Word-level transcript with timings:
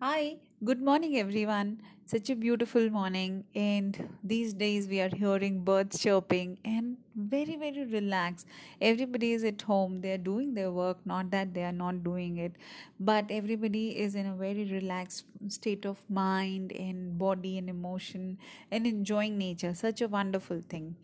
Hi, 0.00 0.40
good 0.64 0.80
morning, 0.80 1.16
everyone. 1.18 1.82
Such 2.06 2.30
a 2.30 2.36
beautiful 2.36 2.88
morning, 2.88 3.44
and 3.54 4.08
these 4.22 4.54
days 4.54 4.86
we 4.88 5.00
are 5.00 5.10
hearing 5.12 5.64
birds 5.64 5.98
chirping 6.00 6.58
and 6.64 6.96
very, 7.16 7.56
very 7.56 7.84
relaxed. 7.84 8.46
Everybody 8.80 9.32
is 9.32 9.42
at 9.42 9.60
home, 9.62 10.00
they 10.00 10.12
are 10.12 10.18
doing 10.18 10.54
their 10.54 10.70
work, 10.70 10.98
not 11.04 11.30
that 11.32 11.52
they 11.52 11.64
are 11.64 11.72
not 11.72 12.04
doing 12.04 12.36
it, 12.38 12.52
but 13.00 13.26
everybody 13.28 13.98
is 13.98 14.14
in 14.14 14.26
a 14.26 14.34
very 14.34 14.64
relaxed 14.64 15.24
state 15.48 15.84
of 15.84 15.98
mind 16.08 16.72
and 16.72 17.18
body 17.18 17.58
and 17.58 17.68
emotion 17.68 18.38
and 18.70 18.86
enjoying 18.86 19.36
nature. 19.36 19.74
Such 19.74 20.00
a 20.00 20.08
wonderful 20.08 20.62
thing. 20.68 20.94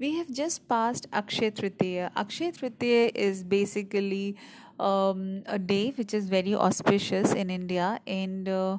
We 0.00 0.16
have 0.16 0.30
just 0.30 0.68
passed 0.68 1.06
Akshay 1.12 1.50
Tritiya. 1.52 2.10
Akshay 2.16 2.52
Tritiya 2.52 3.10
is 3.14 3.42
basically 3.42 4.36
um, 4.78 5.42
a 5.46 5.58
day 5.58 5.92
which 5.96 6.14
is 6.14 6.28
very 6.28 6.54
auspicious 6.54 7.32
in 7.32 7.50
India, 7.50 8.00
and 8.06 8.48
uh, 8.48 8.78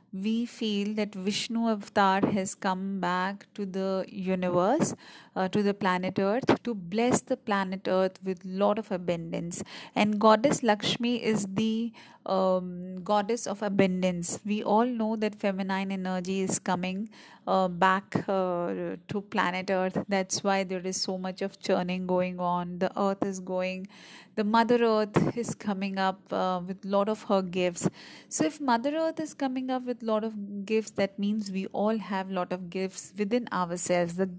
we 0.13 0.45
feel 0.45 0.93
that 0.95 1.15
Vishnu 1.15 1.69
Avatar 1.69 2.25
has 2.31 2.53
come 2.53 2.99
back 2.99 3.47
to 3.53 3.65
the 3.65 4.05
universe, 4.09 4.93
uh, 5.35 5.47
to 5.47 5.63
the 5.63 5.73
planet 5.73 6.19
Earth, 6.19 6.61
to 6.63 6.75
bless 6.75 7.21
the 7.21 7.37
planet 7.37 7.87
Earth 7.87 8.19
with 8.23 8.43
lot 8.43 8.77
of 8.77 8.91
abundance. 8.91 9.63
And 9.95 10.19
Goddess 10.19 10.63
Lakshmi 10.63 11.23
is 11.23 11.47
the 11.53 11.93
um, 12.25 13.03
goddess 13.03 13.47
of 13.47 13.61
abundance. 13.61 14.39
We 14.45 14.63
all 14.63 14.85
know 14.85 15.15
that 15.15 15.35
feminine 15.35 15.91
energy 15.91 16.41
is 16.41 16.59
coming 16.59 17.09
uh, 17.47 17.67
back 17.67 18.15
uh, 18.27 18.97
to 19.07 19.21
planet 19.29 19.69
Earth. 19.71 19.97
That's 20.07 20.43
why 20.43 20.63
there 20.63 20.85
is 20.85 21.01
so 21.01 21.17
much 21.17 21.41
of 21.41 21.59
churning 21.59 22.05
going 22.05 22.39
on. 22.39 22.79
The 22.79 22.91
Earth 22.99 23.23
is 23.23 23.39
going, 23.39 23.87
the 24.35 24.43
Mother 24.43 24.83
Earth 24.83 25.37
is 25.37 25.55
coming 25.55 25.97
up 25.97 26.31
uh, 26.31 26.61
with 26.65 26.85
lot 26.85 27.09
of 27.09 27.23
her 27.23 27.41
gifts. 27.41 27.89
So 28.29 28.45
if 28.45 28.61
Mother 28.61 28.95
Earth 28.95 29.19
is 29.19 29.33
coming 29.33 29.69
up 29.69 29.85
with 29.85 30.00
lot 30.01 30.23
of 30.23 30.65
gifts, 30.65 30.91
that 30.91 31.17
means 31.17 31.51
we 31.51 31.65
all 31.67 31.97
have 31.97 32.29
lot 32.29 32.51
of 32.51 32.69
gifts 32.69 33.13
within 33.17 33.47
ourselves. 33.51 34.15
The 34.15 34.29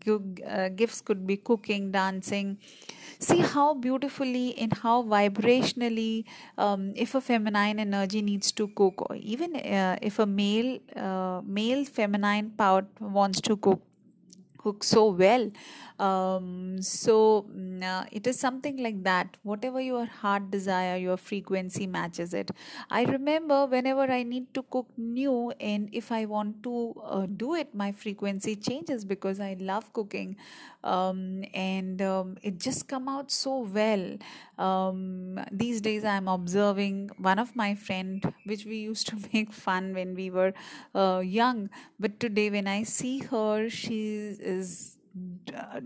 uh, 0.46 0.68
gifts 0.70 1.00
could 1.00 1.26
be 1.26 1.36
cooking, 1.36 1.92
dancing 1.92 2.58
see 3.22 3.38
how 3.38 3.74
beautifully 3.74 4.58
and 4.58 4.72
how 4.78 5.02
vibrationally 5.02 6.24
um, 6.58 6.92
if 6.96 7.14
a 7.14 7.20
feminine 7.20 7.78
energy 7.78 8.20
needs 8.20 8.50
to 8.52 8.68
cook 8.68 9.08
or 9.08 9.16
even 9.16 9.54
uh, 9.56 9.96
if 10.02 10.18
a 10.18 10.26
male 10.26 10.78
uh, 10.96 11.40
male 11.44 11.84
feminine 11.84 12.50
part 12.50 12.86
wants 13.00 13.40
to 13.40 13.56
cook 13.56 13.80
cook 14.62 14.84
so 14.84 15.06
well. 15.10 15.50
Um, 15.98 16.80
so 16.82 17.46
mm, 17.54 17.82
uh, 17.82 18.04
it 18.10 18.26
is 18.26 18.38
something 18.38 18.76
like 18.82 19.02
that. 19.04 19.36
Whatever 19.42 19.80
your 19.80 20.06
heart 20.06 20.50
desire 20.50 20.96
your 20.96 21.16
frequency 21.16 21.86
matches 21.86 22.34
it. 22.34 22.50
I 22.90 23.04
remember 23.04 23.66
whenever 23.66 24.02
i 24.10 24.22
need 24.22 24.52
to 24.54 24.62
cook 24.62 24.88
new 24.96 25.52
and 25.60 25.88
if 25.92 26.10
i 26.10 26.24
want 26.24 26.62
to 26.64 26.94
uh, 27.04 27.26
do 27.26 27.54
it 27.54 27.74
my 27.74 27.92
frequency 27.92 28.56
changes 28.56 29.04
because 29.04 29.40
i 29.40 29.56
love 29.60 29.92
cooking. 29.92 30.36
Um, 30.84 31.44
and 31.54 32.02
um, 32.02 32.36
it 32.42 32.58
just 32.58 32.88
come 32.88 33.08
out 33.08 33.30
so 33.30 33.58
well 33.60 34.16
um, 34.62 35.40
these 35.50 35.80
days 35.80 36.04
i'm 36.04 36.28
observing 36.28 37.10
one 37.18 37.38
of 37.38 37.54
my 37.56 37.74
friend 37.74 38.32
which 38.44 38.64
we 38.64 38.78
used 38.78 39.06
to 39.08 39.16
make 39.32 39.52
fun 39.52 39.92
when 39.94 40.14
we 40.14 40.30
were 40.30 40.52
uh, 40.94 41.20
young. 41.24 41.70
But 41.98 42.20
today 42.20 42.50
when 42.50 42.66
i 42.66 42.82
see 42.82 43.18
her 43.32 43.68
she 43.68 44.00
is 44.54 44.98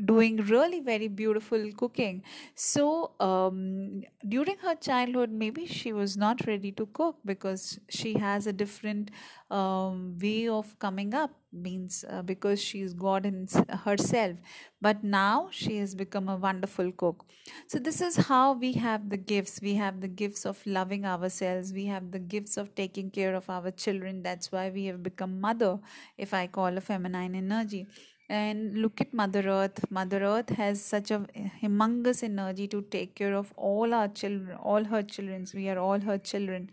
doing 0.04 0.36
really 0.36 0.80
very 0.80 1.08
beautiful 1.08 1.70
cooking. 1.76 2.22
So 2.54 3.12
um, 3.20 4.02
during 4.28 4.56
her 4.58 4.74
childhood 4.74 5.30
maybe 5.30 5.66
she 5.66 5.92
was 5.92 6.16
not 6.16 6.46
ready 6.46 6.72
to 6.72 6.86
cook 6.86 7.16
because 7.24 7.78
she 7.88 8.14
has 8.14 8.46
a 8.46 8.52
different 8.52 9.10
um, 9.50 10.18
way 10.20 10.48
of 10.48 10.78
coming 10.78 11.14
up 11.14 11.30
means 11.52 12.04
uh, 12.10 12.20
because 12.22 12.62
she's 12.62 12.92
god 12.92 13.24
in 13.24 13.48
herself. 13.84 14.36
But 14.80 15.02
now 15.02 15.48
she 15.50 15.78
has 15.78 15.94
become 15.94 16.28
a 16.28 16.36
wonderful 16.36 16.92
cook. 16.92 17.24
So 17.66 17.78
this 17.78 18.00
is 18.00 18.16
how 18.16 18.52
we 18.52 18.72
have 18.74 19.08
the 19.08 19.16
gifts. 19.16 19.60
We 19.62 19.74
have 19.74 20.00
the 20.00 20.08
gifts 20.08 20.44
of 20.44 20.64
loving 20.66 21.06
ourselves. 21.06 21.72
We 21.72 21.86
have 21.86 22.10
the 22.10 22.18
gifts 22.18 22.56
of 22.56 22.74
taking 22.74 23.10
care 23.10 23.34
of 23.34 23.48
our 23.48 23.70
children. 23.70 24.22
That's 24.22 24.52
why 24.52 24.70
we 24.70 24.84
have 24.86 25.02
become 25.02 25.40
mother 25.40 25.78
if 26.18 26.32
i 26.34 26.46
call 26.46 26.76
a 26.76 26.80
feminine 26.80 27.34
energy 27.34 27.86
and 28.28 28.76
look 28.78 29.00
at 29.00 29.12
mother 29.14 29.48
earth. 29.48 29.84
Mother 29.90 30.22
earth 30.22 30.50
has 30.50 30.82
such 30.82 31.10
a 31.10 31.26
humongous 31.62 32.22
energy 32.22 32.66
to 32.68 32.82
take 32.82 33.14
care 33.14 33.34
of 33.34 33.52
all 33.56 33.94
our 33.94 34.08
children 34.08 34.56
all 34.62 34.84
her 34.84 35.02
children 35.02 35.46
we 35.54 35.68
are 35.68 35.78
all 35.78 36.00
her 36.00 36.18
children. 36.18 36.70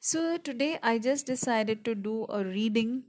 So 0.00 0.36
today 0.38 0.78
i 0.82 0.98
just 0.98 1.26
decided 1.26 1.84
to 1.84 1.94
do 1.94 2.26
a 2.28 2.44
reading 2.44 3.04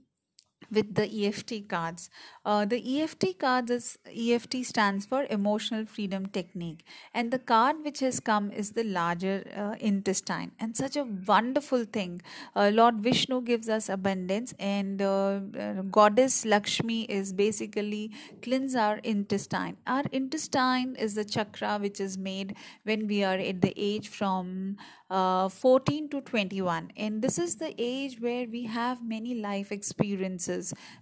with 0.71 0.95
the 0.95 1.25
EFT 1.25 1.67
cards. 1.67 2.09
Uh, 2.45 2.65
the 2.65 3.01
EFT 3.01 3.39
cards 3.39 3.71
is 3.71 3.97
EFT 4.05 4.65
stands 4.65 5.05
for 5.05 5.25
Emotional 5.29 5.85
Freedom 5.85 6.25
Technique, 6.27 6.83
and 7.13 7.31
the 7.31 7.39
card 7.39 7.77
which 7.83 7.99
has 7.99 8.19
come 8.19 8.51
is 8.51 8.71
the 8.71 8.83
larger 8.83 9.43
uh, 9.55 9.75
intestine, 9.79 10.51
and 10.59 10.75
such 10.75 10.95
a 10.95 11.03
wonderful 11.27 11.85
thing. 11.85 12.21
Uh, 12.55 12.71
Lord 12.73 13.01
Vishnu 13.01 13.41
gives 13.41 13.69
us 13.69 13.89
abundance, 13.89 14.53
and 14.59 15.01
uh, 15.01 15.39
uh, 15.59 15.73
Goddess 15.99 16.45
Lakshmi 16.45 17.03
is 17.03 17.33
basically 17.33 18.11
cleanse 18.41 18.75
our 18.75 18.97
intestine. 18.97 19.77
Our 19.87 20.03
intestine 20.11 20.95
is 20.95 21.15
the 21.15 21.25
chakra 21.25 21.77
which 21.79 21.99
is 21.99 22.17
made 22.17 22.55
when 22.83 23.07
we 23.07 23.23
are 23.23 23.37
at 23.37 23.61
the 23.61 23.73
age 23.75 24.07
from 24.09 24.77
uh, 25.09 25.49
14 25.49 26.09
to 26.09 26.21
21 26.21 26.91
and 26.97 27.21
this 27.21 27.37
is 27.37 27.57
the 27.57 27.73
age 27.77 28.19
where 28.19 28.47
we 28.47 28.63
have 28.63 29.03
many 29.03 29.35
life 29.35 29.71
experiences 29.71 30.54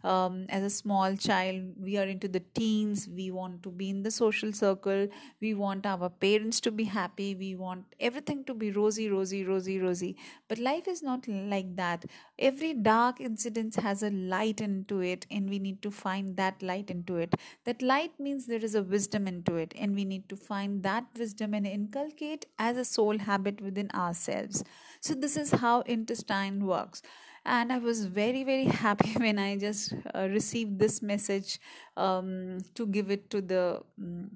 um, 0.04 0.46
as 0.50 0.64
a 0.64 0.70
small 0.70 1.16
child 1.16 1.62
we 1.78 1.98
are 1.98 2.06
into 2.06 2.28
the 2.28 2.42
teens. 2.54 3.08
We 3.08 3.32
want 3.32 3.64
to 3.64 3.70
be 3.70 3.90
in 3.90 4.04
the 4.04 4.12
social 4.12 4.54
circle. 4.54 5.08
We 5.42 5.54
want 5.54 5.86
our 5.86 6.10
parents 6.10 6.60
to 6.62 6.72
be 6.72 6.84
happy. 6.86 7.36
We 7.36 7.56
want 7.56 7.86
everything 8.00 8.44
to 8.46 8.54
be 8.54 8.72
rosy 8.72 9.10
rosy 9.10 9.44
rosy 9.46 9.80
rosy. 9.80 10.16
But 10.48 10.60
life 10.60 10.88
is 10.88 11.02
not 11.04 11.28
like 11.28 11.76
that. 11.76 12.06
Every 12.38 12.74
dark 12.74 13.20
incident 13.22 13.76
has 13.76 14.04
a 14.04 14.10
light 14.10 14.62
into 14.62 15.00
it 15.02 15.26
and 15.32 15.50
we 15.50 15.60
need 15.60 15.82
to 15.84 15.92
find 15.92 16.36
that 16.38 16.62
light 16.62 16.90
into 16.90 17.18
it. 17.18 17.34
That 17.66 17.82
light 17.82 18.20
means 18.20 18.46
there 18.46 18.64
is 18.64 18.76
a 18.76 18.84
wisdom 18.84 19.28
into 19.28 19.56
it 19.56 19.74
and 19.78 19.96
we 19.96 20.06
need 20.06 20.30
to 20.30 20.36
find 20.36 20.84
that 20.84 21.06
wisdom 21.18 21.54
and 21.54 21.66
inculcate 21.68 22.46
as 22.58 22.78
a 22.78 22.86
soul 22.86 23.18
habit 23.18 23.62
within 23.62 23.90
ourselves. 23.92 24.64
So 25.02 25.14
this 25.14 25.38
is 25.38 25.52
how 25.52 25.82
intestine 25.82 26.66
works 26.66 27.02
and 27.46 27.74
i 27.74 27.78
was 27.78 28.06
very 28.06 28.44
very 28.44 28.66
happy 28.66 29.14
when 29.18 29.38
i 29.38 29.58
just 29.58 29.94
uh, 30.16 30.28
received 30.30 30.80
this 30.80 31.02
message 31.02 31.60
um, 31.98 32.60
to 32.76 32.88
give 32.88 33.12
it 33.12 33.30
to 33.30 33.42
the 33.42 33.82
um, 34.00 34.30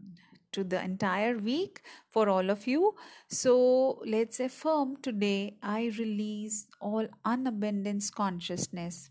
to 0.52 0.64
the 0.64 0.82
entire 0.82 1.38
week 1.38 1.82
for 2.10 2.30
all 2.30 2.50
of 2.50 2.66
you 2.68 2.96
so 3.28 4.02
let's 4.06 4.40
affirm 4.40 4.96
today 5.02 5.56
i 5.62 5.92
release 6.00 6.68
all 6.80 7.08
unabundance 7.26 8.10
consciousness 8.10 9.10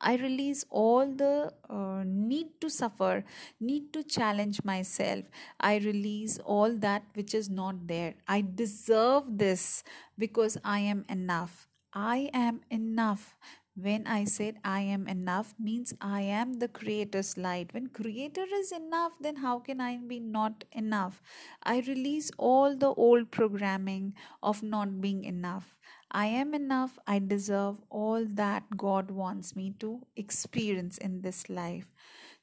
I 0.00 0.16
release 0.16 0.64
all 0.68 1.06
the 1.06 1.52
uh, 1.70 2.02
need 2.04 2.60
to 2.60 2.68
suffer, 2.68 3.24
need 3.60 3.92
to 3.94 4.02
challenge 4.04 4.62
myself. 4.62 5.24
I 5.58 5.76
release 5.76 6.38
all 6.44 6.76
that 6.78 7.04
which 7.14 7.34
is 7.34 7.48
not 7.48 7.86
there. 7.86 8.14
I 8.28 8.44
deserve 8.54 9.24
this 9.26 9.82
because 10.18 10.58
I 10.64 10.80
am 10.80 11.04
enough. 11.08 11.66
I 11.98 12.28
am 12.34 12.60
enough. 12.70 13.36
When 13.74 14.06
I 14.06 14.24
said 14.24 14.56
I 14.64 14.80
am 14.82 15.06
enough 15.08 15.54
means 15.58 15.94
I 16.00 16.20
am 16.22 16.54
the 16.54 16.68
creator's 16.68 17.36
light. 17.38 17.72
When 17.74 17.88
creator 17.88 18.44
is 18.54 18.70
enough, 18.70 19.12
then 19.20 19.36
how 19.36 19.58
can 19.60 19.80
I 19.80 19.96
be 19.96 20.20
not 20.20 20.64
enough? 20.72 21.22
I 21.62 21.80
release 21.80 22.30
all 22.38 22.76
the 22.76 22.92
old 22.94 23.30
programming 23.30 24.14
of 24.42 24.62
not 24.62 25.00
being 25.00 25.24
enough. 25.24 25.76
I 26.10 26.26
am 26.26 26.54
enough. 26.54 26.98
I 27.06 27.18
deserve 27.18 27.80
all 27.90 28.26
that 28.26 28.76
God 28.76 29.10
wants 29.10 29.56
me 29.56 29.74
to 29.80 30.06
experience 30.16 30.98
in 30.98 31.22
this 31.22 31.48
life. 31.48 31.86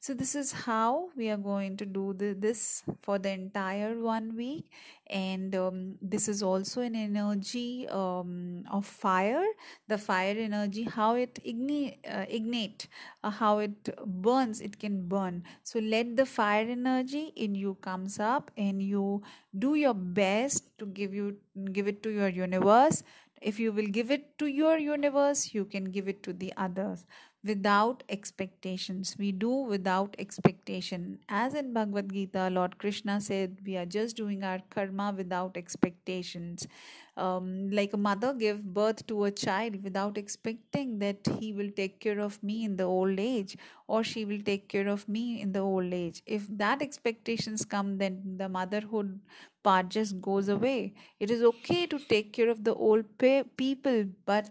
So, 0.04 0.14
this 0.14 0.36
is 0.36 0.52
how 0.52 1.12
we 1.16 1.30
are 1.30 1.38
going 1.38 1.78
to 1.78 1.86
do 1.86 2.12
the, 2.12 2.36
this 2.38 2.84
for 3.02 3.18
the 3.18 3.30
entire 3.30 3.98
one 3.98 4.36
week, 4.36 4.66
and 5.08 5.56
um, 5.56 5.96
this 6.02 6.28
is 6.28 6.44
also 6.44 6.82
an 6.82 6.94
energy 6.94 7.88
um, 7.88 8.66
of 8.70 8.86
fire. 8.86 9.46
The 9.88 9.98
fire 9.98 10.36
energy, 10.38 10.84
how 10.84 11.16
it 11.16 11.40
ignite, 11.46 12.00
uh, 12.06 12.26
ignite 12.28 12.90
uh, 13.24 13.30
how 13.30 13.60
it 13.60 13.96
burns, 14.06 14.60
it 14.60 14.78
can 14.78 15.08
burn. 15.08 15.46
So, 15.64 15.80
let 15.80 16.18
the 16.18 16.26
fire 16.26 16.68
energy 16.68 17.32
in 17.38 17.56
you 17.56 17.76
comes 17.76 18.20
up, 18.20 18.52
and 18.58 18.84
you 18.84 19.24
do 19.58 19.76
your 19.76 19.94
best 19.94 20.78
to 20.80 20.86
give 20.86 21.14
you 21.14 21.38
give 21.72 21.88
it 21.88 22.04
to 22.04 22.10
your 22.10 22.28
universe. 22.28 23.04
If 23.42 23.58
you 23.58 23.72
will 23.72 23.88
give 23.88 24.12
it 24.12 24.38
to 24.40 24.48
your 24.48 24.78
universe 24.78 25.54
you 25.54 25.66
can 25.66 25.92
give 25.92 26.08
it 26.08 26.24
to 26.24 26.32
the 26.32 26.54
others 26.56 27.04
without 27.44 28.04
expectations. 28.10 29.16
We 29.19 29.31
do 29.31 29.50
without 29.50 30.16
expectation. 30.18 31.19
As 31.28 31.54
in 31.54 31.74
Bhagavad 31.74 32.12
Gita, 32.13 32.50
Lord 32.50 32.78
Krishna 32.78 33.19
said, 33.19 33.57
we 33.66 33.75
are 33.78 33.86
just 33.86 34.16
doing 34.16 34.44
our 34.44 34.60
karma 34.69 35.13
without 35.16 35.57
expectations. 35.57 36.68
Um, 37.16 37.69
like 37.69 37.94
a 37.94 37.98
mother 37.98 38.34
give 38.34 38.63
birth 38.74 39.06
to 39.07 39.25
a 39.25 39.31
child 39.31 39.84
without 39.84 40.18
expecting 40.18 40.98
that 41.00 41.18
he 41.40 41.54
will 41.54 41.69
take 41.69 42.00
care 42.00 42.19
of 42.19 42.42
me 42.42 42.66
in 42.66 42.75
the 42.78 42.86
old 42.86 43.19
age 43.19 43.56
or 43.88 44.04
she 44.04 44.25
will 44.25 44.42
take 44.42 44.68
care 44.68 44.88
of 44.88 45.07
me 45.07 45.40
in 45.40 45.51
the 45.51 45.60
old 45.60 45.94
age. 45.94 46.24
If 46.25 46.48
that 46.57 46.81
expectations 46.81 47.66
come, 47.66 47.98
then 48.00 48.38
the 48.38 48.50
motherhood 48.50 49.19
part 49.63 49.90
just 49.90 50.19
goes 50.22 50.48
away. 50.50 50.94
It 51.19 51.30
is 51.30 51.44
okay 51.44 51.86
to 51.88 52.00
take 52.00 52.34
care 52.34 52.50
of 52.50 52.63
the 52.63 52.74
old 52.74 53.06
pe- 53.19 53.44
people, 53.57 54.06
but 54.25 54.50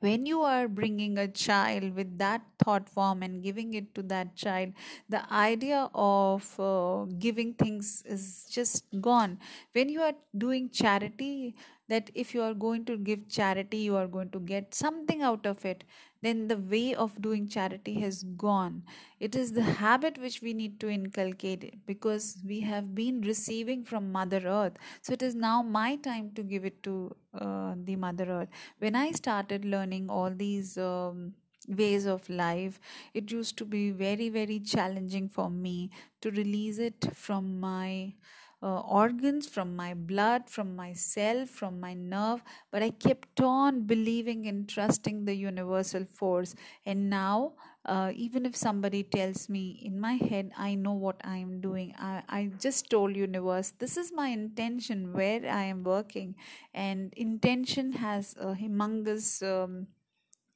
when 0.00 0.26
you 0.26 0.42
are 0.42 0.68
bringing 0.68 1.18
a 1.18 1.28
child 1.28 1.94
with 1.94 2.18
that 2.18 2.42
thought 2.68 2.88
form 2.88 3.22
and 3.22 3.42
giving 3.42 3.74
it 3.74 3.94
to 3.94 4.02
that 4.14 4.34
child 4.36 4.72
the 5.08 5.22
idea 5.32 5.88
of 5.94 6.48
uh, 6.60 7.04
giving 7.26 7.54
things 7.54 8.02
is 8.06 8.46
just 8.50 8.84
gone 9.00 9.38
when 9.72 9.88
you 9.88 10.00
are 10.00 10.14
doing 10.46 10.68
charity 10.70 11.54
that 11.88 12.10
if 12.14 12.34
you 12.34 12.42
are 12.42 12.54
going 12.54 12.84
to 12.84 12.96
give 12.98 13.28
charity 13.28 13.78
you 13.78 13.96
are 13.96 14.06
going 14.06 14.30
to 14.30 14.40
get 14.40 14.74
something 14.74 15.22
out 15.22 15.46
of 15.46 15.64
it 15.64 15.84
then 16.22 16.48
the 16.48 16.56
way 16.56 16.94
of 16.94 17.20
doing 17.22 17.48
charity 17.48 17.94
has 18.00 18.22
gone. 18.36 18.82
It 19.20 19.36
is 19.36 19.52
the 19.52 19.62
habit 19.62 20.18
which 20.18 20.42
we 20.42 20.52
need 20.52 20.80
to 20.80 20.88
inculcate 20.88 21.86
because 21.86 22.38
we 22.46 22.60
have 22.60 22.94
been 22.94 23.20
receiving 23.20 23.84
from 23.84 24.10
Mother 24.10 24.42
Earth. 24.44 24.74
So 25.00 25.12
it 25.12 25.22
is 25.22 25.34
now 25.34 25.62
my 25.62 25.96
time 25.96 26.32
to 26.34 26.42
give 26.42 26.64
it 26.64 26.82
to 26.84 27.14
uh, 27.34 27.74
the 27.84 27.96
Mother 27.96 28.24
Earth. 28.28 28.48
When 28.78 28.96
I 28.96 29.12
started 29.12 29.64
learning 29.64 30.10
all 30.10 30.30
these. 30.30 30.76
Um, 30.76 31.34
ways 31.68 32.06
of 32.06 32.28
life 32.28 32.80
it 33.14 33.30
used 33.30 33.56
to 33.56 33.64
be 33.64 33.90
very 33.90 34.28
very 34.28 34.58
challenging 34.58 35.28
for 35.28 35.50
me 35.50 35.90
to 36.20 36.30
release 36.30 36.78
it 36.78 37.06
from 37.14 37.60
my 37.60 38.12
uh, 38.60 38.80
organs, 38.80 39.46
from 39.48 39.76
my 39.76 39.94
blood, 39.94 40.50
from 40.50 40.74
myself, 40.74 41.48
from 41.48 41.78
my 41.78 41.94
nerve. 41.94 42.42
But 42.72 42.82
I 42.82 42.90
kept 42.90 43.40
on 43.40 43.82
believing 43.82 44.46
and 44.48 44.68
trusting 44.68 45.24
the 45.26 45.34
universal 45.34 46.04
force. 46.04 46.54
And 46.84 47.08
now, 47.08 47.52
uh, 47.84 48.10
even 48.14 48.44
if 48.44 48.56
somebody 48.56 49.04
tells 49.04 49.48
me 49.48 49.80
in 49.84 50.00
my 50.00 50.14
head, 50.14 50.50
I 50.58 50.74
know 50.74 50.92
what 50.92 51.20
I 51.24 51.36
am 51.38 51.60
doing. 51.60 51.94
I, 51.98 52.22
I 52.28 52.50
just 52.58 52.90
told 52.90 53.14
universe, 53.14 53.72
this 53.78 53.96
is 53.96 54.12
my 54.12 54.28
intention 54.28 55.12
where 55.12 55.48
I 55.48 55.62
am 55.64 55.84
working. 55.84 56.34
And 56.74 57.12
intention 57.16 57.92
has 57.92 58.34
a 58.40 58.54
humongous. 58.54 59.42
Um, 59.42 59.86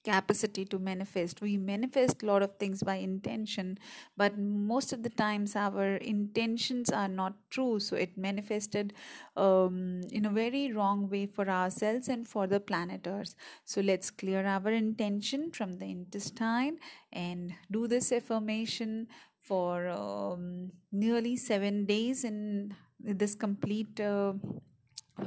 capacity 0.05 0.65
to 0.67 0.79
manifest. 0.79 1.41
We 1.41 1.57
manifest 1.57 2.23
a 2.23 2.27
lot 2.27 2.43
of 2.43 2.55
things 2.59 2.83
by 2.83 2.97
intention 2.97 3.79
but 4.17 4.39
most 4.39 4.93
of 4.93 5.03
the 5.03 5.11
times 5.11 5.57
our 5.57 5.97
intentions 5.97 6.91
are 6.91 7.09
not 7.09 7.35
true. 7.51 7.81
So 7.81 7.97
it 7.97 8.17
manifested 8.17 8.93
um, 9.37 10.03
in 10.11 10.27
a 10.27 10.31
very 10.31 10.73
wrong 10.73 11.09
way 11.09 11.27
for 11.27 11.49
ourselves 11.49 12.09
and 12.09 12.27
for 12.27 12.47
the 12.47 12.61
planet 12.61 13.07
earth. 13.07 13.35
So 13.65 13.81
let's 13.81 14.11
clear 14.11 14.45
our 14.47 14.71
intention 14.71 15.51
from 15.53 15.79
the 15.79 15.87
intestine 15.87 16.79
and 17.13 17.53
do 17.71 17.87
this 17.87 18.13
affirmation 18.13 19.09
for 19.41 19.89
um, 19.89 20.71
nearly 20.93 21.37
seven 21.37 21.85
days 21.85 22.25
in 22.25 22.75
this 23.01 23.35
complete 23.35 23.99
uh, 24.01 24.35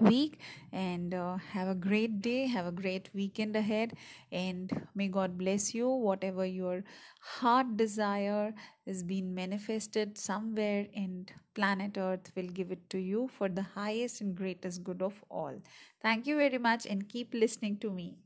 week 0.01 0.39
and 0.71 1.13
uh, 1.13 1.37
have 1.51 1.67
a 1.67 1.75
great 1.75 2.21
day 2.21 2.47
have 2.47 2.65
a 2.65 2.71
great 2.71 3.09
weekend 3.13 3.55
ahead 3.55 3.93
and 4.31 4.71
may 4.95 5.07
god 5.07 5.37
bless 5.37 5.73
you. 5.73 5.89
Whatever 5.89 6.45
your 6.45 6.83
heart 7.21 7.77
desire 7.77 8.53
is 8.85 9.03
being 9.03 9.33
manifested 9.33 10.17
somewhere 10.17 10.87
and 10.95 11.31
planet 11.53 11.97
earth 11.97 12.31
will 12.35 12.47
give 12.47 12.71
it 12.71 12.89
to 12.89 12.97
you 12.99 13.27
for 13.37 13.47
the 13.49 13.61
highest 13.61 14.21
and 14.21 14.35
greatest 14.35 14.83
good 14.83 15.01
of 15.01 15.23
all. 15.29 15.61
Thank 16.01 16.27
you 16.27 16.38
very 16.38 16.57
much 16.57 16.85
and 16.85 17.07
keep 17.07 17.33
listening 17.33 17.77
to 17.79 17.89
me 17.91 18.17